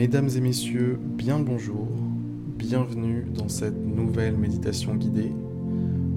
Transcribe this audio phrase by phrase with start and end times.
[0.00, 1.86] Mesdames et messieurs, bien le bonjour,
[2.56, 5.30] bienvenue dans cette nouvelle méditation guidée.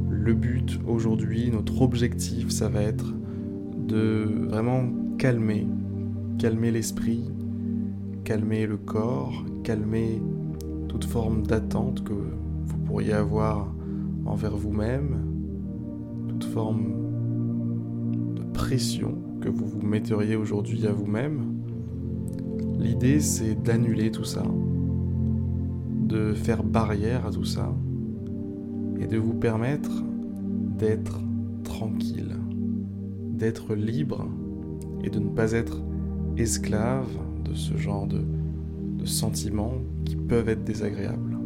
[0.09, 3.13] Le but aujourd'hui, notre objectif, ça va être
[3.85, 4.85] de vraiment
[5.17, 5.67] calmer,
[6.39, 7.29] calmer l'esprit,
[8.23, 10.21] calmer le corps, calmer
[10.87, 13.75] toute forme d'attente que vous pourriez avoir
[14.25, 15.25] envers vous-même,
[16.29, 16.85] toute forme
[18.33, 21.52] de pression que vous vous metteriez aujourd'hui à vous-même
[22.83, 24.43] L'idée, c'est d'annuler tout ça,
[26.01, 27.73] de faire barrière à tout ça,
[28.99, 30.03] et de vous permettre
[30.77, 31.21] d'être
[31.63, 32.35] tranquille,
[33.29, 34.27] d'être libre,
[35.01, 35.81] et de ne pas être
[36.35, 37.07] esclave
[37.45, 38.21] de ce genre de,
[39.05, 41.37] sentiments qui peuvent être désagréables.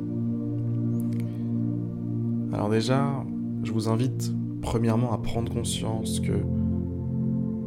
[2.54, 3.24] Alors déjà,
[3.64, 4.32] je vous invite
[4.62, 6.34] premièrement à prendre conscience que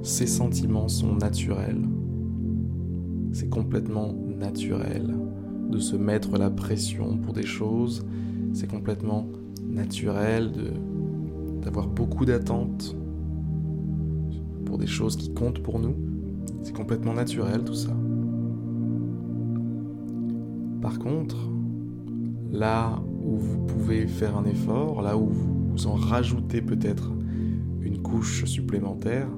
[0.02, 1.82] ces sentiments sont naturels
[3.32, 5.14] c'est complètement naturel
[5.70, 8.04] de se mettre la pression pour des choses.
[8.52, 9.28] C'est complètement
[9.64, 10.52] naturel
[11.62, 12.96] d'avoir beaucoup d'attentes
[14.64, 15.94] pour des choses qui comptent pour nous.
[16.62, 17.96] C'est complètement naturel tout ça.
[20.80, 21.36] Par contre,
[22.50, 27.12] là où vous pouvez faire un effort, là où vous en rajoutez peut-être
[27.80, 29.28] une couche supplémentaire,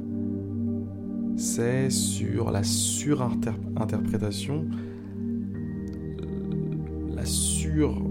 [1.36, 4.66] c'est sur la surinterprétation,
[7.14, 8.02] la sur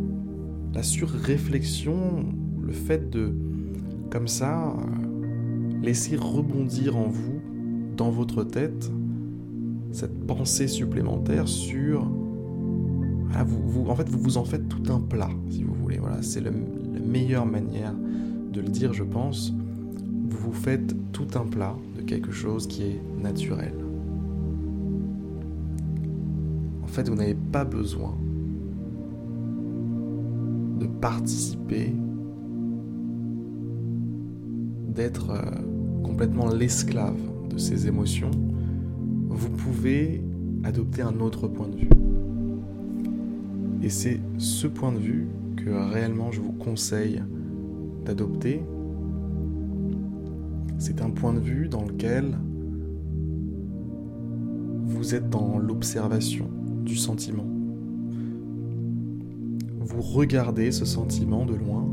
[0.74, 2.26] la surréflexion,
[2.62, 3.34] le fait de
[4.10, 4.76] comme ça
[5.82, 7.42] laisser rebondir en vous
[7.98, 8.92] dans votre tête
[9.92, 12.10] cette pensée supplémentaire sur
[13.88, 15.98] en fait vous vous en faites tout un plat si vous voulez.
[15.98, 17.94] Voilà c'est la meilleure manière
[18.52, 19.54] de le dire je pense.
[20.30, 21.76] Vous vous faites tout un plat
[22.12, 23.74] quelque chose qui est naturel.
[26.84, 28.18] En fait, vous n'avez pas besoin
[30.78, 31.96] de participer,
[34.90, 37.16] d'être euh, complètement l'esclave
[37.50, 38.32] de ces émotions.
[39.30, 40.22] Vous pouvez
[40.66, 41.90] adopter un autre point de vue.
[43.82, 47.24] Et c'est ce point de vue que réellement je vous conseille
[48.04, 48.62] d'adopter
[50.82, 52.40] c'est un point de vue dans lequel
[54.84, 56.50] vous êtes dans l'observation
[56.84, 57.46] du sentiment.
[59.80, 61.88] Vous regardez ce sentiment de loin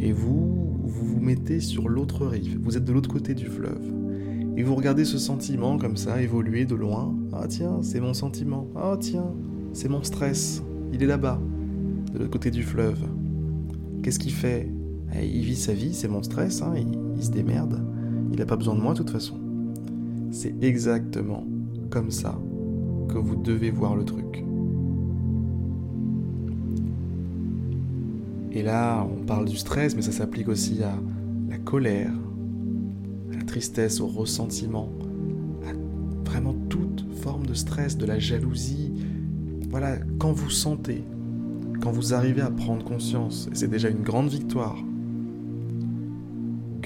[0.00, 2.60] et vous, vous mettez sur l'autre rive.
[2.62, 3.90] Vous êtes de l'autre côté du fleuve.
[4.58, 7.14] Et vous regardez ce sentiment comme ça évoluer de loin.
[7.32, 8.68] Ah tiens, c'est mon sentiment.
[8.76, 9.32] Ah tiens,
[9.72, 10.62] c'est mon stress.
[10.92, 11.40] Il est là-bas,
[12.12, 13.02] de l'autre côté du fleuve.
[14.02, 14.70] Qu'est-ce qu'il fait?
[15.16, 16.60] Eh, Il vit sa vie, c'est mon stress.
[16.60, 16.74] Hein
[17.24, 17.80] se démerde.
[18.32, 19.38] Il n'a pas besoin de moi de toute façon.
[20.30, 21.46] C'est exactement
[21.90, 22.38] comme ça
[23.08, 24.44] que vous devez voir le truc.
[28.52, 30.94] Et là, on parle du stress, mais ça s'applique aussi à
[31.48, 32.12] la colère,
[33.32, 34.88] à la tristesse, au ressentiment,
[35.66, 38.92] à vraiment toute forme de stress, de la jalousie.
[39.70, 41.04] Voilà, quand vous sentez,
[41.80, 44.76] quand vous arrivez à prendre conscience, c'est déjà une grande victoire,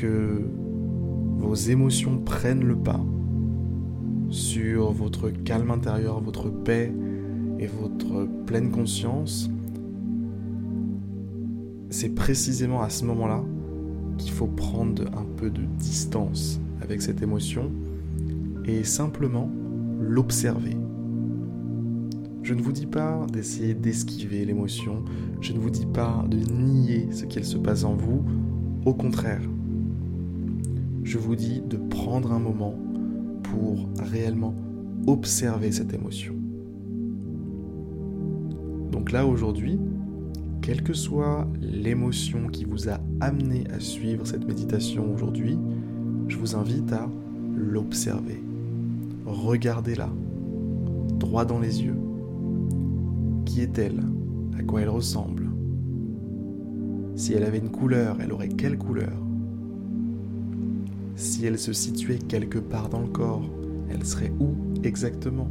[0.03, 0.43] que
[1.39, 3.01] vos émotions prennent le pas
[4.31, 6.93] sur votre calme intérieur, votre paix
[7.61, 9.49] et votre pleine conscience,
[11.91, 13.45] c'est précisément à ce moment-là
[14.19, 17.71] qu'il faut prendre un peu de distance avec cette émotion
[18.65, 19.49] et simplement
[20.01, 20.77] l'observer.
[22.43, 25.05] Je ne vous dis pas d'essayer d'esquiver l'émotion,
[25.41, 28.25] je ne vous dis pas de nier ce qu'il se passe en vous,
[28.85, 29.43] au contraire,
[31.03, 32.75] je vous dis de prendre un moment
[33.43, 34.55] pour réellement
[35.07, 36.35] observer cette émotion.
[38.91, 39.79] Donc là aujourd'hui,
[40.61, 45.59] quelle que soit l'émotion qui vous a amené à suivre cette méditation aujourd'hui,
[46.29, 47.11] je vous invite à
[47.57, 48.43] l'observer.
[49.27, 50.09] Regardez-la,
[51.19, 51.97] droit dans les yeux.
[53.45, 54.01] Qui est-elle?
[54.59, 55.51] À quoi elle ressemble?
[57.17, 59.22] Si elle avait une couleur, elle aurait quelle couleur?
[61.23, 63.49] Si elle se situait quelque part dans le corps,
[63.89, 65.49] elle serait où exactement?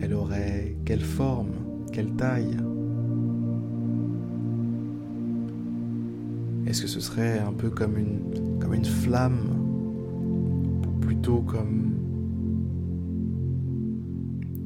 [0.00, 1.50] Elle aurait quelle forme
[1.92, 2.56] Quelle taille?
[6.66, 9.56] Est-ce que ce serait un peu comme une, flamme?
[10.86, 11.94] Ou plutôt comme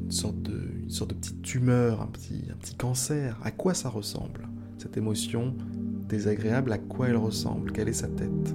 [0.05, 0.53] une sorte, de,
[0.87, 3.39] une petite tumeur, un petit, un petit cancer?
[3.43, 4.47] À quoi ça ressemble
[4.77, 5.53] Cette émotion
[6.07, 7.71] désagréable, à quoi elle ressemble?
[7.71, 8.53] Quelle est sa tête?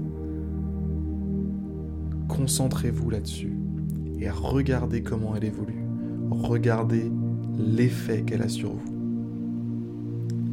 [2.28, 3.56] Concentrez-vous là-dessus
[4.20, 5.84] et regardez comment elle évolue.
[6.30, 7.10] regardez
[7.58, 8.92] l'effet qu'elle a sur vous.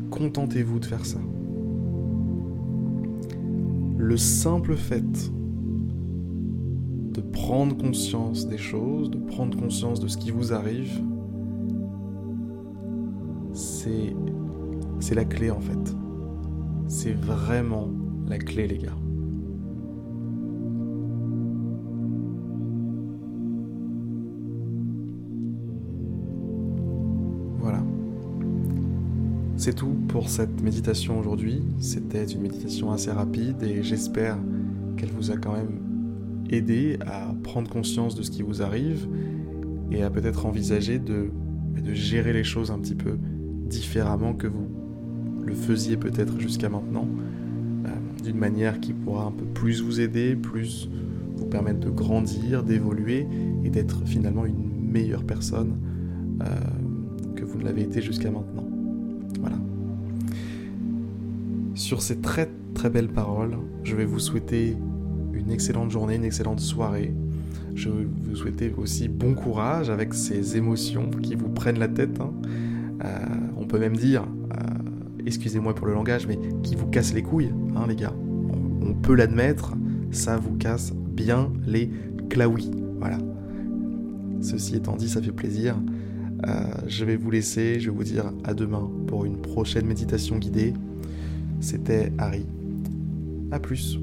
[0.10, 1.20] Contentez-vous de faire ça.
[3.98, 5.32] Le simple fait
[7.14, 11.02] de prendre conscience des choses, de prendre conscience de ce qui vous arrive,
[13.54, 14.14] c'est
[15.14, 15.96] la clé en fait.
[16.88, 17.90] C'est vraiment
[18.28, 18.96] la clé les gars.
[29.66, 31.64] C'est tout pour cette méditation aujourd'hui.
[31.80, 34.38] C'était une méditation assez rapide et j'espère
[34.96, 35.80] qu'elle vous a quand même
[36.52, 39.08] aidé à prendre conscience de ce qui vous arrive
[39.90, 41.32] et à peut-être envisager de,
[41.96, 43.18] gérer les choses un petit peu
[43.68, 44.70] différemment que vous
[45.44, 47.08] le faisiez peut-être jusqu'à maintenant,
[47.88, 47.90] euh,
[48.24, 50.92] d'une manière qui pourra un peu plus vous aider, plus
[51.38, 53.26] vous permettre de grandir, d'évoluer
[53.64, 55.80] et d'être finalement une meilleure personne
[56.44, 56.46] euh,
[57.36, 58.65] que vous ne l'avez été jusqu'à maintenant.
[59.40, 59.58] Voilà.
[61.76, 64.76] Sur ces très très belles paroles, je vais vous souhaiter
[65.34, 67.14] une excellente journée, une excellente soirée.
[67.76, 72.20] Je vais vous souhaiter aussi bon courage avec ces émotions qui vous prennent la tête.
[72.22, 72.32] Hein.
[73.04, 73.26] Euh,
[73.58, 77.54] on peut même dire, euh, excusez-moi pour le langage, mais qui vous casse les couilles,
[77.76, 78.14] hein, les gars.
[78.82, 79.76] On, peut l'admettre,
[80.12, 81.92] ça vous casse bien les
[82.30, 82.72] claouis.
[83.00, 83.18] Voilà.
[84.42, 85.76] Ceci étant dit, ça fait plaisir.
[86.48, 90.38] Euh, je vais vous laisser, je vais vous dire à demain pour une prochaine méditation
[90.38, 90.74] guidée.
[91.62, 92.46] C'était Harry.
[93.52, 94.00] A plus.